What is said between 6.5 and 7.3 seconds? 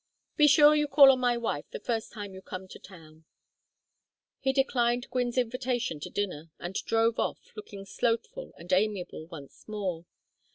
and drove